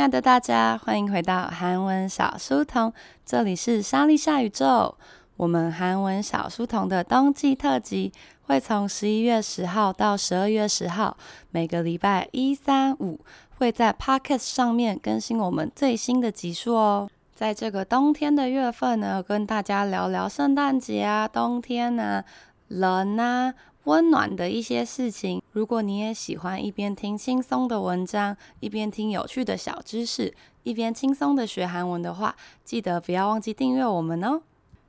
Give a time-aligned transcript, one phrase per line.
[0.00, 2.90] 亲爱的大家，欢迎回到韩文小书童，
[3.26, 4.96] 这里是莎莉夏宇宙。
[5.36, 8.10] 我们韩文小书童的冬季特辑
[8.46, 11.18] 会从十一月十号到十二月十号，
[11.50, 13.20] 每个礼拜一、三、五
[13.58, 17.10] 会在 Podcast 上面更新我们最新的集数哦。
[17.34, 22.24] 在这个冬天的月份呢，跟大家聊聊圣诞节啊、冬天啊、
[22.68, 23.52] 冷啊。
[23.85, 25.41] 温暖的一些事情。
[25.51, 34.41] 如果你也喜欢一边听轻松的文章，一边听有趣的小知识，一边轻松的学韩文的话，记得不要忘记订阅我们哦。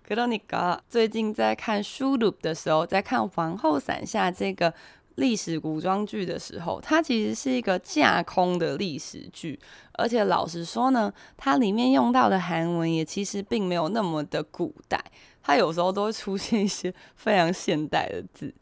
[0.08, 4.72] 格罗尼格最近在看书录的时候在看皇后伞下这个
[5.16, 9.60] 历史古装剧的时候它其实是一个架空的历史剧。
[9.94, 15.04] 而且老实说呢它里面用到的韩文也其实并没有那么的古代
[15.42, 18.54] 它有时候都会出现一些非常现代的字。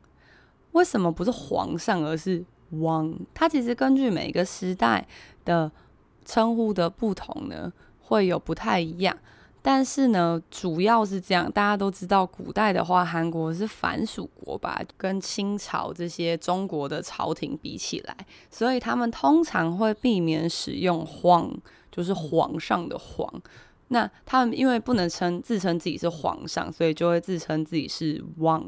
[0.74, 3.15] 为什么不是皇上，而是 王？
[3.35, 5.07] 它其实根据每个时代
[5.45, 5.71] 的
[6.25, 9.17] 称呼的不同呢，会有不太一样。
[9.63, 18.17] 但是呢，主要是这样，大家都知道，古代的话，韩国是藩属国吧，跟清朝这些中国的朝廷比起来，
[18.51, 21.55] 所以他们通常会避免使用“皇”，
[21.93, 23.31] 就是皇上的“皇”。
[23.89, 28.65] 那他们因为不能称自称自己是皇上，所以就会自称自己是“王”。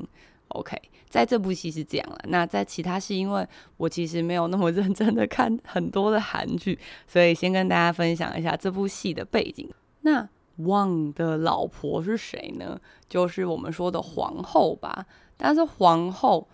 [0.49, 0.77] OK，
[1.13, 2.19] 在这部戏是这样了。
[2.29, 3.47] 那在其他戏，因为
[3.77, 9.69] 我其实没有那么认真的看很多的韩剧，所以先跟大家分享一下这部戏的背景。
[10.01, 12.81] 那王的老婆是谁呢？
[13.11, 15.05] 就是我们说的皇后吧。
[15.37, 16.49] 但是皇后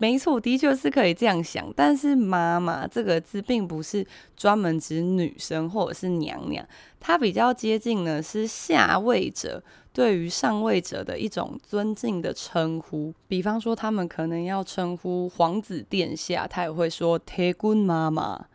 [0.00, 1.70] 没错，的确是可以这样想。
[1.76, 6.66] 但是“妈妈”这个字并不是专门指女生或者是娘娘，
[6.98, 9.62] 它比较接近呢是下位者
[9.92, 13.12] 对于上位者的一种尊敬的称呼。
[13.28, 18.46] 比方说，他们可能要称呼皇子殿下，他也会说“铁棍妈妈”。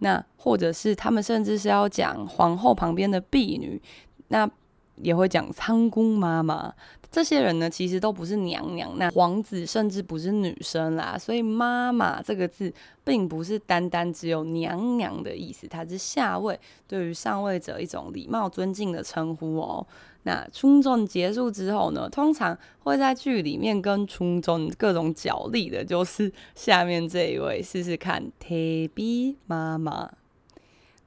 [0.00, 3.80] 那或者是他们甚至是要讲皇后旁边的婢女，
[4.28, 4.50] 那
[4.96, 6.74] 也会讲“仓公妈妈”。
[7.10, 12.70] 这些人呢，其实都不是娘娘，那皇子甚至不是女生啦，所以妈妈这个字
[13.02, 19.86] 并不是单单只有娘娘的意思，它是下位对于上位者一种礼貌尊敬的称呼哦。
[20.24, 30.10] 那春种结束之后呢，通常会在剧里面跟春种各种角力的，就是下面这一位，试试看，铁臂妈妈，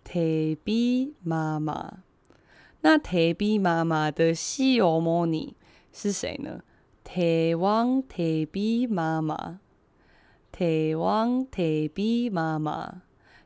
[0.03, 1.99] 铁臂妈妈，
[2.81, 5.53] 那铁臂妈妈的西游模拟。
[5.91, 6.61] 是谁呢？
[7.03, 9.59] 铁王铁臂妈妈，
[10.51, 13.01] 铁王铁臂妈妈，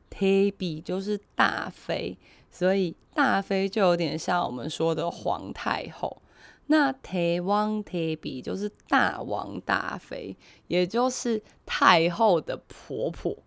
[0.10, 2.18] 铁臂就是大妃，
[2.52, 6.22] 所以大妃就有点像我们说的皇太后。
[6.68, 10.36] 那铁王铁比就是大王大妃，
[10.68, 13.38] 也就是太后的婆婆，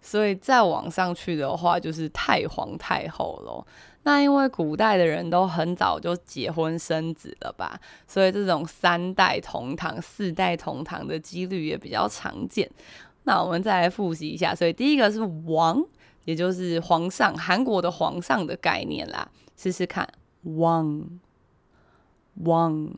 [0.00, 3.66] 所以再往上去的话就是太皇太后喽。
[4.03, 12.69] 那因为古代的人都很早就结婚生子了吧，所以这种三代同堂、四代同堂的几率也比较常见。
[13.23, 15.81] 那我们再来复习一下，所以第一个是王，
[16.25, 19.29] 也就是皇上，韩国的皇上的概念啦。
[19.55, 20.05] 试试看，
[20.41, 21.07] 王，
[22.43, 22.89] 王。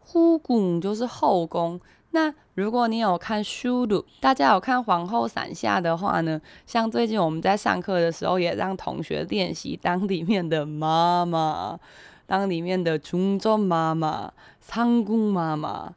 [0.00, 1.80] 呼宫就是后宫。
[2.10, 6.40] 那如果你有看书读，大家有看《皇后伞下》的话呢？
[6.66, 11.80] 像最近我们在上课的时候，也让同学练习当里面的妈妈，
[12.26, 15.94] 当里面的中州妈妈、上古妈妈。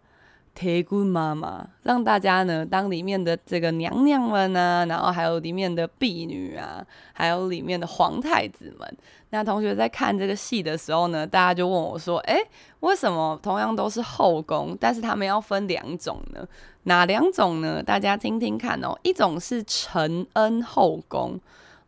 [0.57, 6.83] 铁姑妈妈让大家呢当里面的这个娘娘们啊，然后还有里面的婢女啊，
[7.13, 8.97] 还有里面的皇太子们。
[9.29, 12.39] 那同学在看这个戏的时候呢，大家就问我说：“诶，
[12.79, 16.43] 为什么同样都是后宫，但是他们要分两种呢？
[16.85, 17.83] 哪两种呢？
[17.83, 18.97] 大家听听看哦。
[19.03, 21.39] 一种是承恩后宫，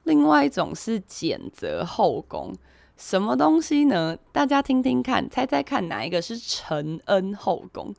[0.04, 2.54] 另外一种是俭泽后宫。
[2.98, 4.16] 什么东西呢？
[4.31, 7.92] 大家听听看，猜猜看哪一个是承恩后宫？”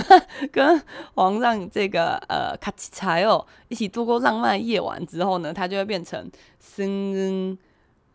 [0.52, 0.80] 跟
[1.14, 7.58] 皇上这个呃卡奇才哦一起度过浪漫夜晚之后呢，她就会变成生。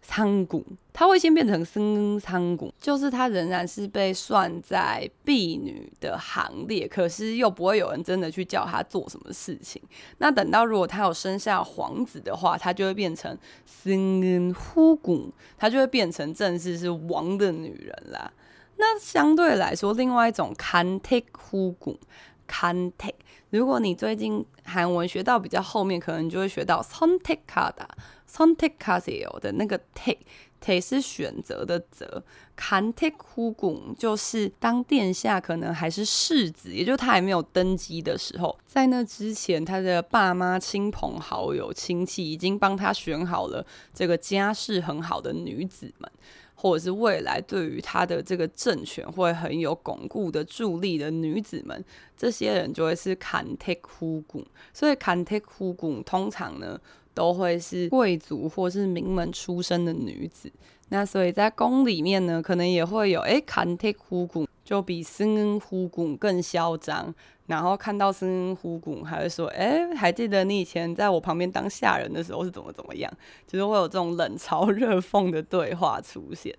[0.06, 9.82] 仓谷，她会先变成生仓谷，就是她仍然是被算在婢女的行列，可是又不会有人真的去叫她做什么事情。
[10.18, 18.32] 那等到如果她有生下皇子的话，她就会变成生呼姑，她就会变成正式是王的女人啦。
[18.76, 21.98] 那相对来说，另外一种堪忒呼姑，
[22.46, 23.10] 堪忒，
[23.52, 26.84] 如果你最近韩文学到比较后面，可能就会学到。
[28.33, 30.21] 선택하세요的那个 take
[30.61, 32.23] take 是选择的择，
[32.57, 43.65] 간택후궁就是当殿下可能还是世子，也就他还没有登基的时候，在那之前，他的爸妈、亲朋好友、亲戚已经帮他选好了
[43.95, 46.11] 这个家世很好的女子们。
[46.61, 51.85] 或者是未来对于他的这个政权会很有巩固的助力的女子们，
[52.17, 54.45] 这些人就会是坎特夫古。
[54.75, 56.77] 所以坎特夫古通常呢
[57.14, 60.52] 都会是贵族或是名门出身的女子。
[60.90, 67.14] 那所以在宫里面呢，可能也会有诶，坎特夫古就比森恩夫古更嚣张。
[67.46, 73.12] 然后看到森恩夫古，还会说：“哎，还记得你以前在我旁边当下人的时候是怎么怎么样？”
[73.46, 76.56] 就是会有这种冷嘲 热讽的对话出现。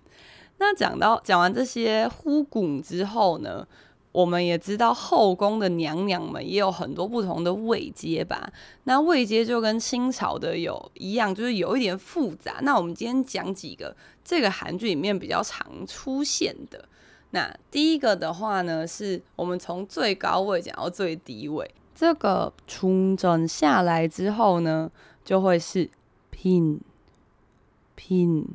[0.59, 3.67] 那讲到讲完这些夫古之后呢，
[4.15, 8.49] 我们也知道后宫的娘娘们也有很多不同的位阶吧。
[8.85, 12.59] 那位阶就跟清朝的有一样就是有一点复杂。
[12.61, 13.93] 那我们今天讲几个
[14.23, 16.87] 这个韩剧里面比较常出现的。
[17.31, 21.69] 那第一个的话呢是我们从最高位讲到最低位。
[21.93, 24.89] 这个冲整下来之后呢
[25.25, 25.89] 就会是
[26.31, 26.79] pin
[27.97, 28.45] pin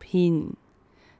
[0.00, 0.52] pin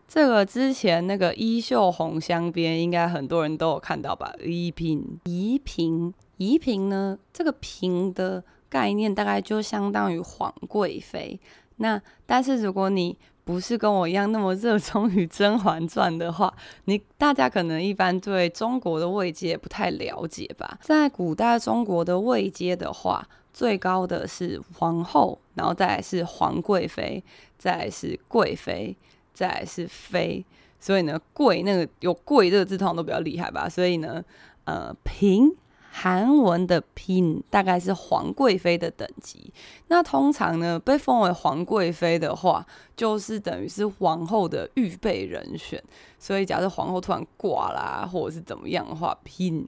[0.08, 4.32] 这个之前那个衣袖红镶边，应该很多人都有看到吧？
[4.42, 11.38] 宜嫔怡嫔怡嫔呢，这个嫔的概念大概就相当于皇贵妃。
[11.76, 16.52] 那但是如果你不是跟我一样那么热衷于《甄嬛传》的话，
[16.86, 20.78] 你大家可能一般对中国的位阶不太了解吧？
[20.80, 27.22] 在古代中国的位阶的话，最高的是皇后，然后再来是皇贵妃，
[27.56, 28.96] 再来是贵妃，
[29.38, 30.45] 再来是妃。
[30.80, 33.68] 所以呢，贵那个有贵这个字通常都比较厉害吧？
[33.68, 34.25] 所以呢，
[34.64, 35.54] 呃，嫔。
[35.90, 39.52] 韩文的嫔大概是皇贵妃的等级，
[39.88, 42.64] 那通常呢，被封为皇贵妃的话，
[42.95, 45.83] 就是等于是皇后的预备人选。
[46.18, 49.66] 所以，假设皇后突然挂啦，或者是怎么样的话，嫔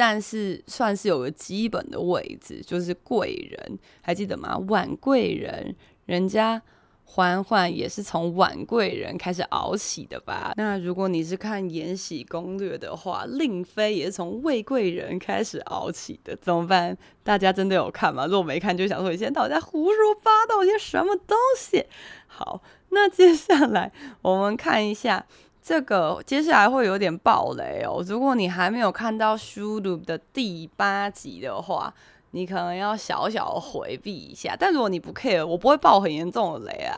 [0.00, 4.56] 但是算是有个基本的位置，就是贵人，还记得吗？
[4.68, 5.74] 婉贵人，
[6.06, 6.62] 人家
[7.02, 10.52] 嬛嬛也是从婉贵人开始熬起的吧？
[10.56, 16.96] 那如果你是看《延禧攻略》的话，令妃也是从魏贵人开始熬起的，怎么办？
[17.24, 18.24] 大家真的有看吗？
[18.26, 21.86] 如果没看，就想说你现在到底在胡说八道些什么东西？
[22.28, 23.90] 好，那接下来
[24.22, 25.26] 我们看一下。
[25.68, 28.02] 这个接下来会有点暴雷哦。
[28.06, 31.92] 如果你还没有看到《Shu l u 的第八集的话，
[32.30, 34.56] 你可能要小小回避一下。
[34.58, 36.96] 但如果你不 care，我不会爆很严重的雷啊。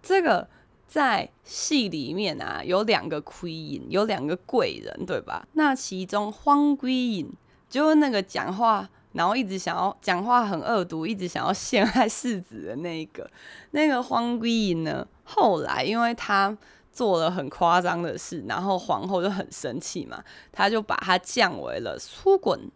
[0.00, 0.46] 这个
[0.86, 5.48] 在戏里面啊，有两个 Queen，有两个贵人，对吧？
[5.54, 7.32] 那其中荒归隐
[7.68, 8.88] 就是那个讲话。
[9.14, 13.28] 然后一直想要讲话很恶毒，一直想要陷害世子的那一个，
[13.70, 15.06] 那个荒归隐呢？
[15.22, 16.56] 后来因为他
[16.94, 20.22] 做了很夸张的事，然后皇后就很生气嘛，
[20.52, 22.70] 她就把他降为了苏滚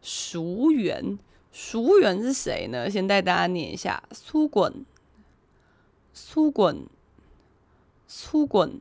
[0.00, 1.18] 淑媛。
[1.52, 2.88] 淑媛是谁呢？
[2.88, 4.86] 先带大家念一下：苏滚，
[6.12, 6.86] 苏滚，
[8.06, 8.80] 苏滚，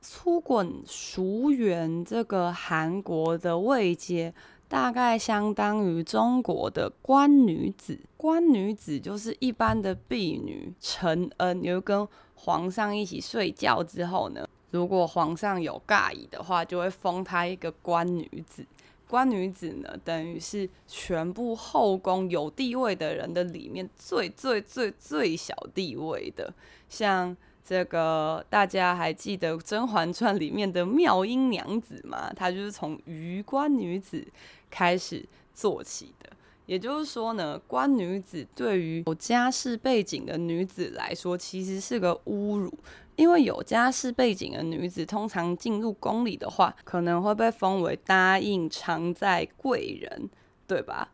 [0.00, 2.04] 苏滚淑媛。
[2.04, 4.34] 这个韩国的位阶
[4.68, 7.98] 大概相当于中国的官女子。
[8.16, 12.06] 官女子就是一般的婢女，承恩有跟。
[12.38, 18.64] 皇上一起睡觉之后呢，如果皇上有尬意的话，就会封她一个官女子。
[19.08, 26.52] 官女子呢，等于是全部后宫有地位的人的里面最最最最小地位的。
[26.88, 27.34] 像
[27.66, 32.32] 这个大家还记得《甄嬛传》里面的妙音娘子吗？
[32.36, 34.24] 她就是从鱼官女子
[34.70, 36.30] 开始做起的。
[36.66, 42.72] 也就是说呢，官女子对于有家世背景的女子来说，其实是个侮辱。
[43.16, 50.28] 因为有家世背景的女子，通常进入宫里的话，可能会被封为答应常在贵人，
[50.66, 51.08] 对吧？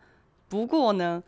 [0.48, 1.22] 不过呢，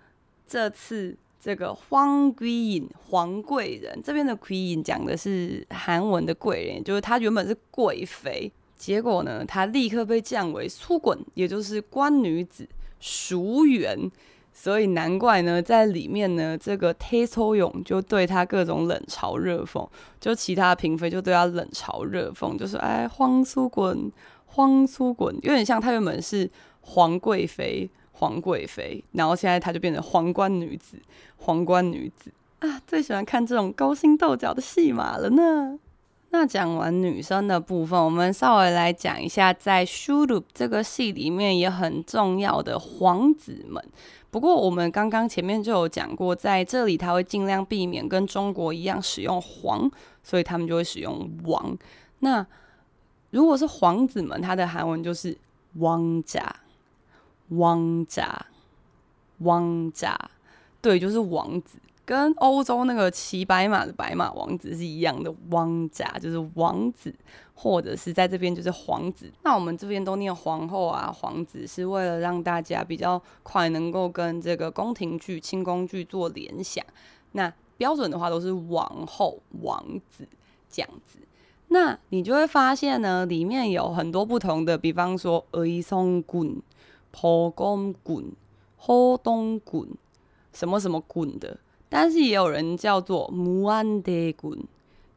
[0.46, 12.66] 这次这个荒贵隐黄贵人，这边的贵隐讲的是韩文的贵人，就是他原本是贵妃，结果呢，她立刻被降为粗滚，也就是官女子、
[12.98, 14.10] 熟媛，
[14.54, 19.86] 所以难怪呢，在里面呢，这个忒抽勇就对他各种冷嘲热讽，
[20.18, 24.10] 就其他嫔妃就对他冷嘲热讽，就是哎，荒粗滚，
[24.46, 27.90] 荒粗滚，有点像他原本是皇贵妃。
[28.14, 30.96] 皇贵妃，然后现在她就变成皇冠女子，
[31.36, 35.78] 皇冠女子啊，最喜欢看这种勾心斗角的戏码了呢。
[36.30, 43.80] 那讲完女生的部分，我们稍微来讲一下，在《슈룹》这个戏里面也很重要的皇子们。
[44.32, 49.88] 不过我们刚刚前面就有讲过，在这里他会尽量避免跟中国一样使用“皇”，
[50.24, 51.78] 所以他们就会使用“王”。
[52.18, 52.44] 那
[53.30, 55.38] 如果是皇子们，他的韩文就是
[55.78, 56.44] “王家
[57.56, 58.46] ”，“汪炸
[59.38, 60.30] 汪炸
[60.80, 61.78] 对就是王子。
[62.04, 67.14] 跟欧洲那个骑白马的白马王子是一样的汪炸就是王子
[67.54, 69.32] 或者是在这边就是皇子。
[69.42, 76.84] 那我们这边都念皇后啊皇子是为了让大家比较快能够跟这个宫廷剧清宫剧做联想。
[77.32, 80.28] 那标准的话都是王后王子
[80.68, 81.18] 这样子。
[81.68, 86.60] 那你就会发现呢里面有很多不同的比方说 ai 松棍
[87.16, 88.32] 蒲公棍、
[88.76, 89.88] 火冬棍、
[90.52, 94.58] 什么什么棍的，但是也有人叫做木安德棍、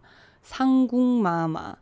[0.47, 1.77] 상궁妈妈。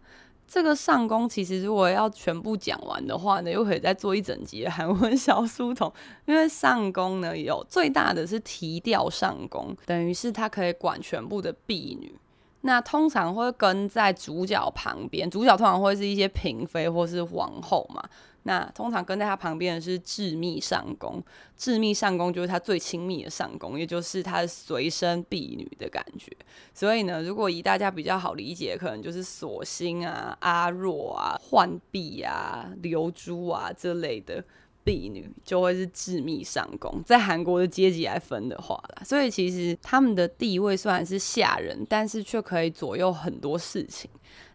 [0.49, 5.93] 这个上宫其实如果要全部讲完的话呢，又可以再做一整集的韩文小书童。
[6.25, 12.15] 因为上宫呢，有最大的是提调上宫，等于是他可以管全部的婢女。
[12.63, 18.03] 那通常会跟在主角旁边，主角通常会是一些嫔妃或是皇后嘛。
[18.49, 21.23] 那通常跟在他旁边的是致密上宫，
[21.55, 26.35] 致密上宫就是他最亲密的上宫，也就是他随身婢女的感觉。
[26.73, 34.43] 所以呢，如果以大家比较好理解，可能就是索心啊、阿若啊、浣碧啊、流珠啊这类的。
[34.85, 44.11] 婢女就会是致密上宫，在韩国的阶级来分的话啦，所以其实他们的地位虽然是下人，但是却可以左右很多事情。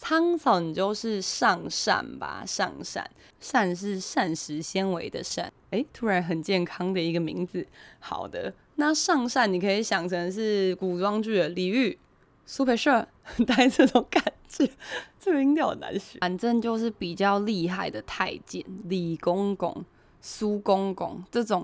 [0.00, 2.44] 苍草，你就是上善吧？
[2.46, 3.10] 上善，
[3.40, 5.52] 善是膳食纤维的膳。
[5.70, 7.66] 诶，突然很健康的一个名字。
[7.98, 11.98] 好的，那上善你可以想成是古装剧的李玉、
[12.46, 13.04] 苏培盛，
[13.44, 14.70] 大概这种感觉。
[15.18, 16.20] 这个音调很难学。
[16.20, 19.84] 反正就是比较厉害的太监，李公公、
[20.23, 21.63] 苏公公这种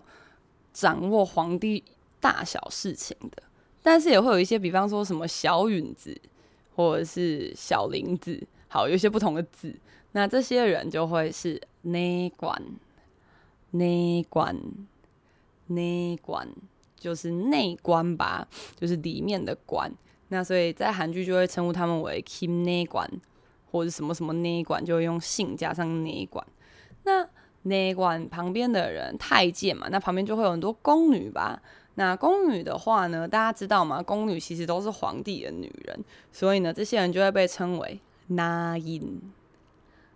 [0.72, 1.84] 掌握皇帝
[2.20, 3.42] 大小事情的。
[3.82, 6.16] 但是也会有一些，比方说什么小允子。
[6.76, 9.76] 或者是小林子，好，有些不同的字，
[10.14, 12.58] 那这些人就会是内官，
[13.72, 14.58] 内官，
[15.68, 16.48] 内官，
[16.98, 19.92] 就是内官吧，就是里面的官。
[20.30, 23.06] 那所以在韩剧就会称呼他们为 Kim 内官，
[23.70, 26.48] 或者什么什么内官，就会用姓加上内官。
[27.04, 27.28] 那
[27.64, 31.62] 内官旁边的人太监嘛，那旁边就会有很多宫女吧。
[31.96, 34.02] 那宫女的话呢，大家知道吗？
[34.02, 39.22] 宫女其实都是皇帝的女人，所以呢，这些人就会被称为拿印、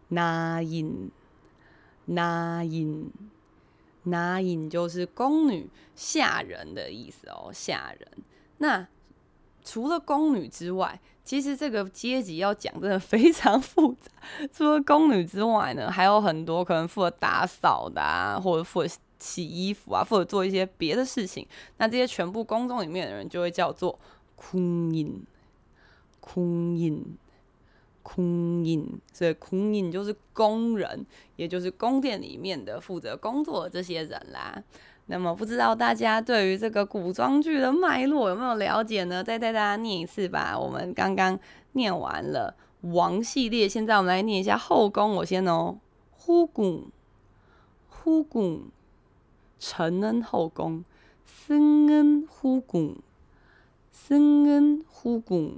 [0.07, 1.11] 拿印、
[2.05, 3.11] 拿印、
[4.03, 8.07] 拿印，就是宫女下人的意思哦，下人。
[8.59, 8.87] 那
[9.65, 14.11] 除了宫女之外，其实这个阶级要讲真的非常复杂。
[14.51, 18.95] 除了宫女之外呢，还有很多可能负责打扫的啊，或者负责。
[19.19, 23.97] 洗衣服啊，或者做一些别的事情，那这些全部宫中里面的人就会叫做
[24.35, 25.23] 空印，
[26.19, 27.17] 空印，
[28.01, 28.85] 空印。
[29.13, 31.05] 所以空印就是工人，
[31.37, 34.61] 也就是宫殿里面的负责工作的这些人啦。
[35.07, 39.23] 那么不知道大家对于这个古装剧的脉络有没有了解呢？
[39.23, 40.57] 再带大家念一次吧。
[40.57, 41.37] 我们刚刚
[41.73, 45.15] 念完了王系列，现在我们来念一下后宫。
[45.15, 45.77] 我先哦，
[46.11, 46.85] 呼拱
[47.87, 48.63] 呼拱，
[49.59, 50.85] 承恩后宫，
[51.25, 52.95] 森恩呼拱，
[53.91, 55.55] 森恩呼拱，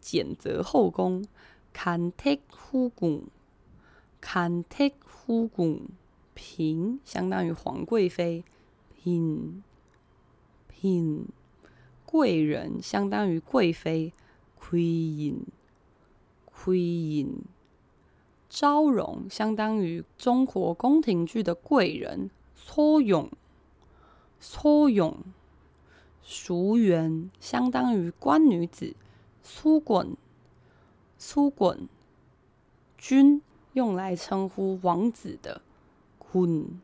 [0.00, 1.24] 简泽后宫，
[1.72, 3.24] 坎特呼拱，
[4.20, 5.80] 坎特呼拱，
[6.34, 8.44] 嫔相当于皇贵妃。
[9.08, 9.62] 嫔，
[10.68, 11.26] 嫔，
[12.04, 14.12] 贵人相当于贵妃
[14.60, 15.44] ，，queen
[16.52, 17.28] queen，，
[18.48, 22.30] 昭容相当于中国宫廷剧的贵人。
[22.60, 23.30] 搓勇，
[24.40, 25.16] 搓勇，
[26.22, 28.94] 淑媛相当于官女子，
[29.42, 30.16] 苏滚，
[31.16, 31.88] 苏滚，
[32.98, 33.40] 君
[33.72, 35.62] 用来称呼王子的，
[36.32, 36.80] 君，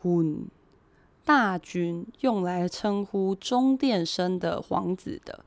[0.00, 0.46] 君，
[1.24, 5.44] 大军用来称呼中殿生的皇子的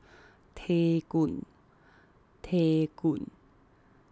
[0.54, 1.42] 铁棍
[2.40, 3.20] 铁棍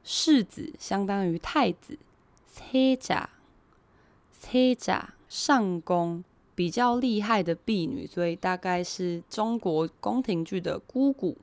[0.02, 1.98] 世子相当于太子
[2.52, 3.30] 车甲
[4.38, 6.22] 车甲上宫
[6.54, 11.36] 比较厉害的婢女所以大概是中国宫廷剧的姑姑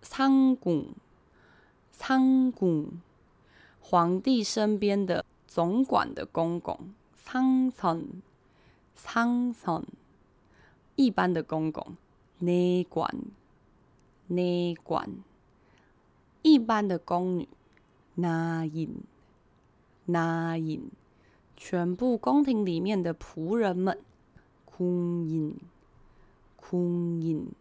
[0.00, 0.86] 仓拱
[1.92, 2.86] 仓拱
[3.80, 8.22] 皇帝身边的总管的公公仓臣
[8.97, 9.83] 臣，仓臣，
[10.95, 11.95] 一般的公公。
[12.39, 13.09] 内官，
[14.27, 15.09] 内官，
[16.41, 17.47] 一般的宫女。
[18.15, 19.03] 拿印，
[20.05, 20.91] 拿印。
[21.55, 23.97] 全部宫廷里面的仆人们，
[24.65, 25.55] 궁 인，
[26.59, 27.53] 궁 인。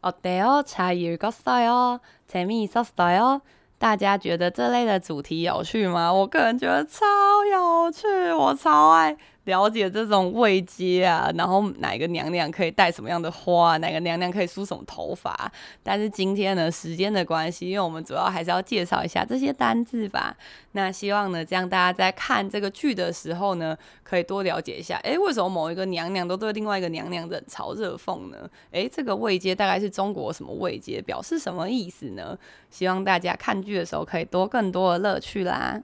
[0.00, 2.00] 어때요？잘읽었어요？
[2.26, 3.42] 재미있었어요？
[3.78, 6.12] 大家觉得这类的主题有趣吗？
[6.12, 7.04] 我个人觉得超
[7.44, 9.16] 有趣，我超爱。
[9.45, 15.51] 了解这种位阶啊，然后哪个娘娘可以戴什么样的花，哪个娘娘可以梳什么头发。
[15.81, 20.37] 但是今天呢，时间的关系，因为我们主要还是要介绍一下这些单字吧。
[20.73, 24.97] 那希望呢，这样大家在看这个剧的时候呢，可以多了解一下。
[24.97, 28.47] 诶，为什么某一个娘娘都对另外一个娘娘冷嘲热讽呢？
[28.69, 32.37] 诶，这个位阶大概是中国什么位阶，表示什么意思呢？
[32.69, 35.81] 希望大家看剧的时候可以多更多的乐趣啦。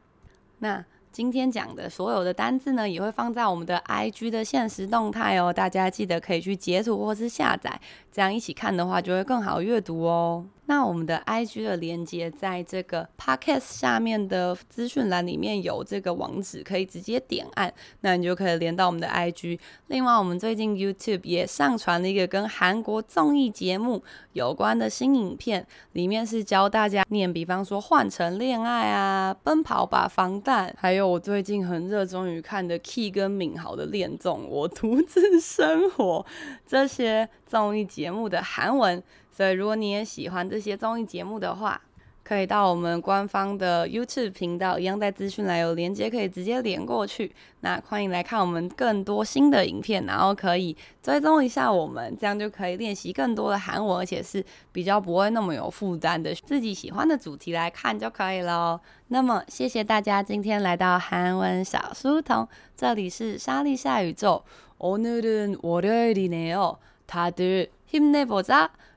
[0.59, 0.85] 那。
[1.11, 7.79] 今天讲的所有的单字呢，也会放在我们的 IG 的限时动态哦，大家记得可以去截图或是下载，
[8.11, 10.45] 这样一起看的话就会更好阅读哦。
[10.67, 19.57] 那我们的 IG 的连接在这个 Podcast 下面的资讯栏里面有这个网址，可以直接点按，那你就可以连到我们的 IG。
[19.87, 24.03] 另外，我们最近 YouTube 也上传了一个跟韩国综艺节目
[24.33, 36.25] 有关的新影片，里面是教大家念，比方说换乘恋爱啊、奔跑吧防弹，还有我最近很热衷于看的 Key 跟敏豪的恋综《我独自生活》
[36.67, 39.01] 这些综艺节目的韩文。
[39.36, 41.80] 所以，如果你也喜欢这些综艺节目的话，
[42.24, 47.34] 可以到我们官方的 YouTube 频道，一样在资讯栏有连接，可以直接连过去。
[47.60, 58.80] 那欢迎来看我们更多新的影片，然后可以追踪一下我们，这样就可以练习更多的韩文，而且是比较不会那么有负担的，自己喜欢的主题来看就可以了。
[59.08, 62.46] 那么，谢谢大家今天来到韩文小书童，
[62.76, 64.44] 这里是莎莉夏宇宙。
[64.78, 68.70] 오늘은 월요일이네요，다들 힘내보자。